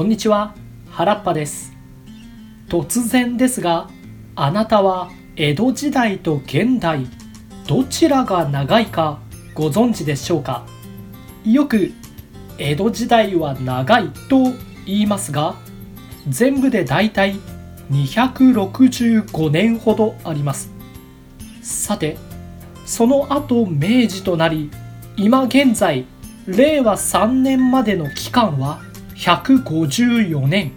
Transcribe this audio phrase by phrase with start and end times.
[0.00, 0.54] こんにちは
[0.92, 1.74] 原っぱです。
[2.70, 3.90] 突然ですが
[4.34, 7.06] あなたは江戸時代と現代
[7.68, 9.20] どちらが長いか
[9.52, 10.64] ご存知でしょうか？
[11.44, 11.92] よく
[12.56, 14.54] 江戸時代は長いと
[14.86, 15.56] 言いますが
[16.26, 17.34] 全部でだいたい
[17.90, 20.70] 265年ほどあります。
[21.60, 22.16] さて
[22.86, 24.70] その後明治となり
[25.18, 26.06] 今現在
[26.46, 28.80] 令和3年までの期間は
[29.20, 30.72] 154年。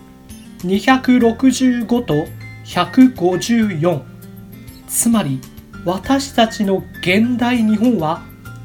[0.66, 2.28] 265と
[2.66, 4.02] 154
[4.88, 5.42] つまり
[5.84, 8.22] 私たちの現代日本は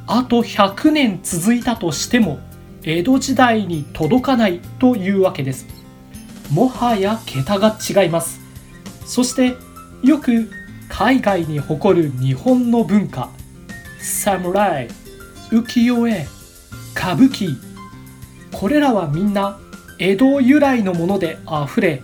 [0.06, 2.38] あと100年続いたとしても
[2.84, 5.66] 江戸時代に届かないというわけです。
[6.52, 8.40] もはや桁が違います。
[9.04, 9.56] そして
[10.02, 10.50] よく
[10.88, 13.30] 海外に誇る日本の文化
[14.00, 14.88] 侍
[15.50, 16.26] 浮世絵
[16.96, 17.56] 歌舞伎
[18.52, 19.58] これらはみんな
[19.98, 22.02] 江戸由来のものであふれ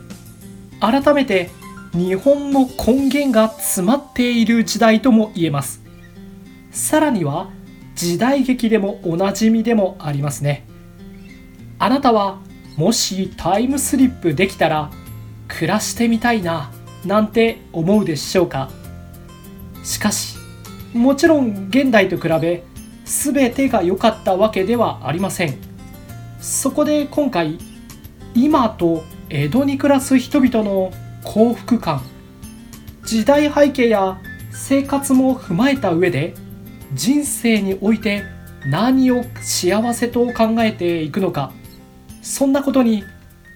[0.81, 1.51] 改めて
[1.93, 5.81] 日本の根源が詰まっている時代とも言えます。
[6.73, 7.51] さらには
[7.95, 10.67] 時代劇でもおなじみでもありますね。
[11.79, 12.41] あなたは
[12.77, 14.91] もしタイムスリップできたら
[15.47, 16.73] 暮らしてみたいな
[17.05, 18.71] なんて思うでしょうか。
[19.85, 20.37] しかし
[20.93, 22.65] もちろん現代と比べ
[23.05, 25.57] 全てが良かったわけではありません。
[26.41, 27.57] そこで今回
[28.35, 32.03] 今と江戸に暮らす人々の幸福感
[33.05, 34.21] 時代背景や
[34.53, 36.35] 生活も踏まえた上で
[36.93, 38.25] 人生において
[38.67, 41.53] 何を幸せと考えていくのか
[42.23, 43.05] そんなことに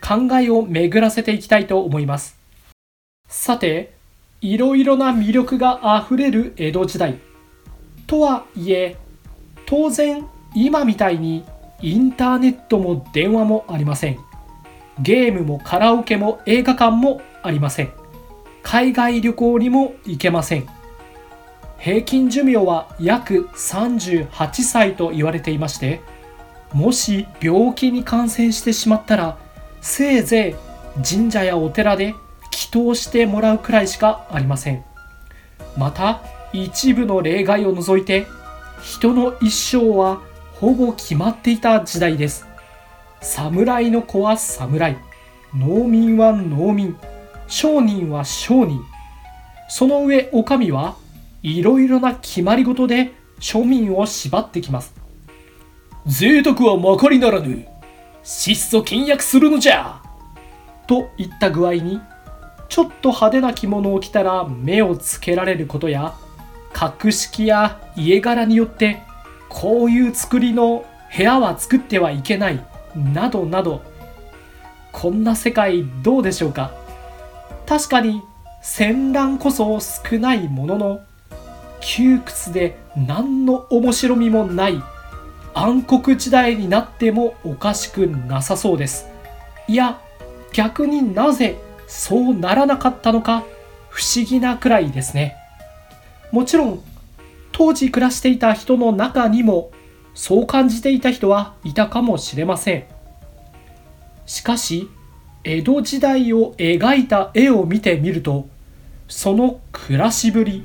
[0.01, 2.39] 考えを巡らせていきたいと思います。
[3.27, 3.95] さて
[4.41, 7.19] いろいろな魅力があふれる江戸時代。
[8.07, 8.97] とはいえ
[9.67, 11.45] 当然今みたいに
[11.83, 14.28] インターネットも電話もありません。
[15.01, 17.93] ゲームもカラオケも映画館もありません。
[18.63, 20.67] 海外旅行にも行けません。
[21.79, 26.01] 平均寿命は約38歳と言われていまして
[26.73, 29.39] もし病気に感染してしまったら
[29.81, 30.57] せいぜ
[31.01, 32.17] い神社やお寺で
[32.51, 34.85] 祈祷してもらうくらいしかありません。
[35.77, 36.21] また
[36.53, 38.27] 一部の例外を除いて
[38.83, 40.21] 人の一生は
[40.55, 42.48] ほぼ決まっていた時代です。
[43.21, 44.97] 侍の子は侍。
[45.55, 46.97] 農民は農民。
[47.47, 48.81] 商人は商人。
[49.69, 50.97] その上お上は
[51.43, 54.95] いろいろな決まり事で庶民を縛ってきます
[56.07, 57.67] 贅沢はまかりならぬ。
[58.23, 60.01] 質素倹約するのじゃ。
[60.87, 62.01] といった具合に
[62.69, 66.15] ちょっと派手な着物を着たら目をつけられることや
[66.73, 69.03] 格式や家柄によって
[69.49, 70.85] こういう作りの
[71.15, 72.65] 部屋は作ってはいけない
[72.95, 73.83] などなど
[74.93, 76.73] こんな世界どうでしょうか？
[77.67, 78.23] 確かに
[78.63, 81.01] 戦乱こそ少ないものの
[81.81, 84.83] 窮屈で何の面白みもない
[85.55, 89.07] 暗黒時代になってもおかしくなさそうです。
[89.69, 90.01] いや
[90.53, 93.45] 逆になぜそうならなかったのか
[93.91, 95.37] 不思議なくらいですね。
[96.33, 96.83] もちろん
[97.53, 99.71] 当時暮らしていた人の中にも
[100.19, 102.85] そう感じていた人はいたかもしれません。
[104.27, 104.89] しかし
[105.45, 108.49] 江戸時代を描いた絵を見てみると
[109.07, 110.65] その暮らしぶり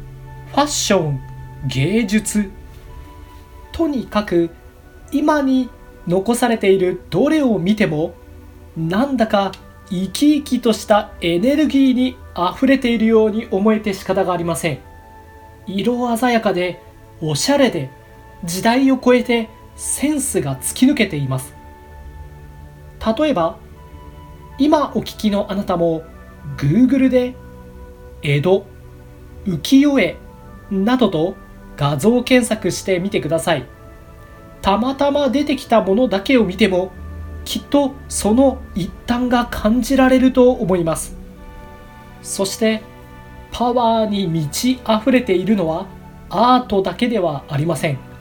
[0.54, 1.20] ファッション
[1.68, 2.50] 芸術
[3.72, 4.50] とにかく
[5.12, 5.70] 今に
[6.08, 8.16] 残されているどれを見ても
[8.76, 9.52] なんだか
[9.88, 14.80] 生き生きとしたエネルギーにあふれているように思えて仕方がありません。
[15.68, 16.82] 色鮮やかで
[17.22, 17.92] おしゃれで
[18.44, 21.56] 時代を超えてセンスが突き抜けています。
[23.18, 23.58] 例えば
[24.58, 26.04] 今お聞きのあなたも
[26.58, 27.36] Google で
[28.22, 28.66] 江戸
[29.46, 30.18] 浮世絵
[30.72, 31.36] などと
[31.76, 33.66] 画像検索してみてください。
[34.62, 36.92] たまたま出てきたものだけを見ても
[37.44, 41.18] きっとその一端が感じられると思います。
[42.22, 42.82] そして
[43.52, 45.88] パワーに満ち溢れているのは
[46.30, 48.13] アートだけではありません。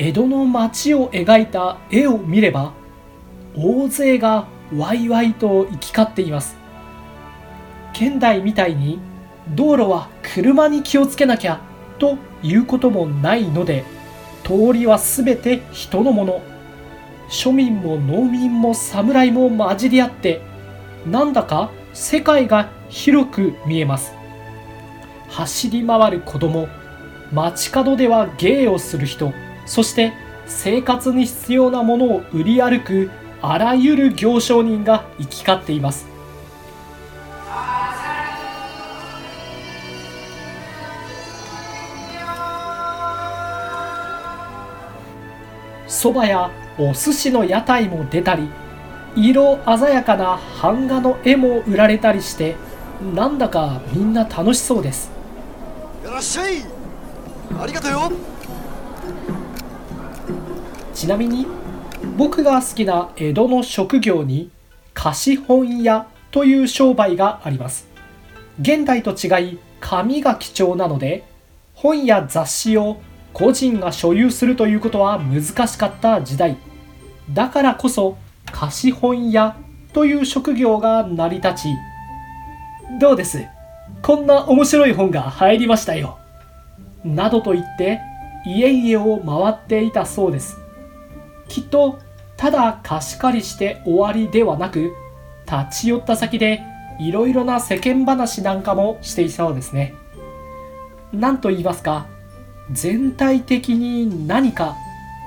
[0.00, 2.72] 江戸の街を描いた絵を見れば
[3.56, 6.56] 大勢がワイワイと行き交っています。
[7.92, 9.00] 現代みたいに
[9.56, 11.60] 道路は車に気をつけなきゃ
[11.98, 13.84] ということもないので
[14.44, 16.42] 通りは全て人のもの。
[17.28, 20.40] 庶民も農民も侍も混じり合って
[21.06, 24.12] なんだか世界が広く見えます。
[25.28, 26.68] 走り回る子供
[27.34, 29.32] 街角では芸をする人
[29.68, 30.14] そして
[30.46, 33.10] 生活に必要なものを売り歩く
[33.42, 36.06] あらゆる行商人が行き交っています。
[45.86, 48.48] そばやお寿司の屋台も出たり
[49.16, 52.56] 色鮮やかな版画の絵も売られたりして
[53.14, 55.10] なんだかみんな楽しそうです。
[56.02, 56.62] いらっしゃい。
[57.60, 58.12] ありがとうよ。
[60.98, 61.46] ちなみに
[62.16, 64.50] 僕が好きな江戸の職業に
[64.94, 67.86] 貸本屋という商売があります。
[68.60, 71.22] 現代と違い紙が貴重なので
[71.72, 73.00] 本や雑誌を
[73.32, 76.56] 個人が所有するということは難しかった時代。
[77.30, 78.18] だからこそ
[78.50, 79.56] 貸本屋
[79.92, 81.68] という職業が成り立ち
[83.00, 83.46] どうです？
[84.02, 86.18] こんな面白い本が入りましたよ。
[87.04, 88.00] などと言って
[88.44, 90.58] 家々を回っていたそうです。
[91.48, 91.98] きっと
[92.36, 94.92] ただ貸し借りして終わりではなく
[95.50, 96.62] 立ち寄った先で
[97.00, 99.94] いろいろな世間話なんかもしていそうですね。
[101.12, 102.06] 何と言いますか
[102.70, 104.76] 全体的に何か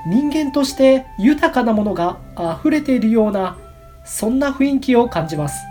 [0.07, 2.19] 人間として豊かなものが
[2.59, 3.57] 溢れているような
[4.03, 5.63] そんな雰囲気を感じます。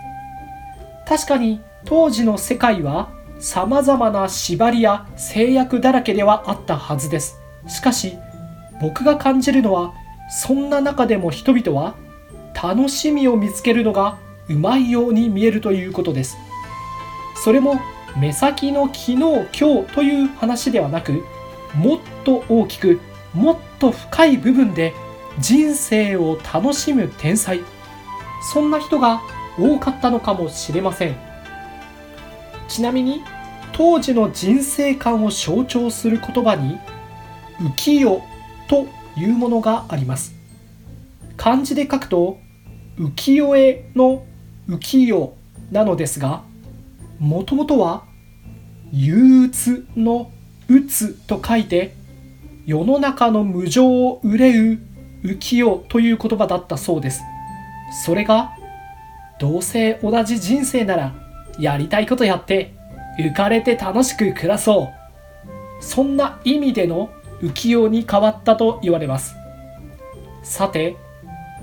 [1.07, 3.09] 確かに当時の世界は
[3.39, 7.39] 様々な縛りや制約だらけではあったはずです。
[7.67, 8.17] しかし
[8.81, 9.93] 僕が感じるのは
[10.31, 11.95] そんな中でも人々は
[12.53, 14.17] 楽しみを見つけるのが
[14.47, 16.37] うまいように見えるということです。
[17.43, 17.81] それも
[18.17, 21.23] 目先の昨日今日という話ではなく
[21.75, 22.99] もっと大きく
[23.33, 24.93] もっと深い部分で
[25.39, 27.59] 人生を楽しむ天才。
[28.53, 29.21] そんな人が
[29.59, 31.15] 多かったのかもしれません。
[32.69, 33.21] ちなみに
[33.73, 36.77] 当時の人生観を象徴する言葉に
[37.59, 38.21] 浮世
[38.69, 38.87] と
[39.17, 40.33] いうものがあります。
[41.37, 42.37] 漢字で書くと
[42.97, 44.25] 浮世絵の
[44.67, 45.33] 浮世
[45.71, 46.43] なのですが
[47.19, 48.03] もともとは
[48.91, 50.31] 憂鬱の
[50.67, 51.95] 打つと書いて
[52.65, 54.79] 世の中の無情を憂う
[55.23, 57.21] 浮世という言葉だったそうです。
[58.05, 58.51] それが
[59.39, 61.13] どうせ同じ人生なら
[61.59, 62.73] やりたいことやって
[63.19, 64.89] 浮かれて楽しく暮らそ
[65.79, 65.83] う。
[65.83, 67.09] そんな意味での
[67.41, 69.35] 浮世に変わったと言われます。
[70.43, 70.95] さて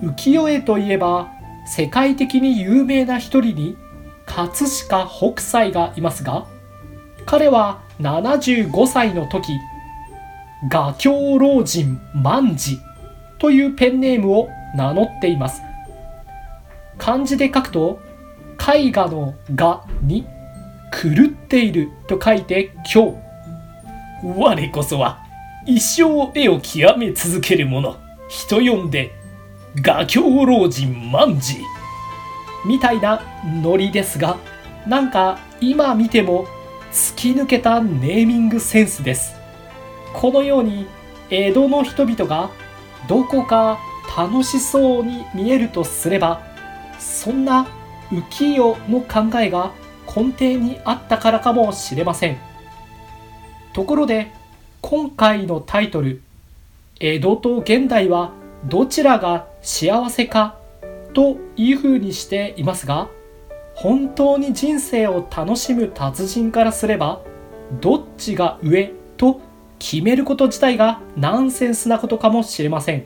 [0.02, 1.28] 浮世絵といえば
[1.66, 3.76] 世界的に有名な一人に
[4.26, 6.46] 葛飾北斎がいますが
[7.26, 9.52] 彼は75歳の時
[10.70, 12.78] 画狂老人万事
[13.38, 15.62] というペンネームを名乗っています。
[16.98, 18.00] 漢字で書くと
[18.58, 20.26] 絵画の画に
[20.92, 23.14] 狂っていると書いて今日
[24.24, 25.27] 我こそは
[25.70, 27.98] 一生絵を極め続ける者。
[28.30, 29.12] 人呼んで
[29.82, 31.58] 画狂老人万事。
[32.64, 33.20] みたいな
[33.62, 34.38] ノリですが
[34.86, 36.46] なんか今見ても
[36.90, 39.34] 突き抜けたネーミングセンスです。
[40.14, 40.86] このように
[41.28, 42.48] 江戸の人々が
[43.06, 43.78] どこか
[44.16, 46.40] 楽しそうに見えるとすれば
[46.98, 47.66] そんな
[48.10, 49.72] 浮世の考えが
[50.06, 52.38] 根底にあったからかもしれません。
[53.74, 54.37] ところで
[54.80, 56.22] 今回のタイトル
[57.00, 58.32] 「江戸と現代は
[58.64, 60.56] どちらが幸せか?」
[61.14, 63.08] というふうにしていますが
[63.74, 67.20] 本当に人生を楽しむ達人からすれば
[67.80, 69.40] どっちが上と
[69.78, 73.04] 決めること自体がナンセンスなことかもしれません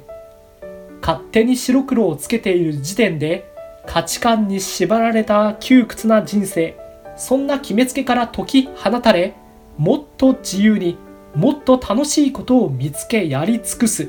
[1.01, 3.51] 勝手に白黒をつけている時点で
[3.87, 6.77] 価値観に縛られた窮屈な人生
[7.17, 9.35] そんな決めつけから解き放たれ
[9.77, 10.97] もっと自由に
[11.35, 14.09] もっと楽しいことを見つけやり尽くす。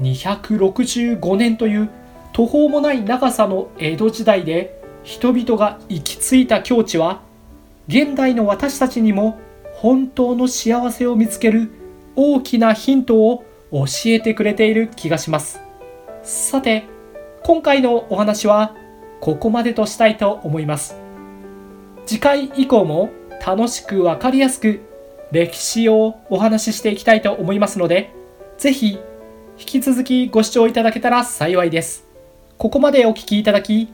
[0.00, 1.90] 265年という
[2.32, 7.20] 途方もない長さの江戸時代で人々が行き着いた境地は
[7.86, 9.38] 現代の私たちにも
[9.74, 11.70] 本当の幸せを見つける
[12.16, 15.60] 大きなヒントを教えてくれている気がします。
[16.22, 16.84] さて
[17.42, 18.74] 今回のお話は
[19.20, 20.96] ここまでとしたいと思います。
[22.06, 23.10] 次回以降も
[23.44, 24.80] 楽しくわかりやすく
[25.34, 28.12] 歴史をお話ししていきたいと思いますので
[28.56, 29.00] ぜひ
[29.58, 32.06] 引き続きご視聴いただけたら幸いです
[32.56, 33.92] ここまでお聴きいただき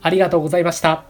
[0.00, 1.07] ありがとうございました。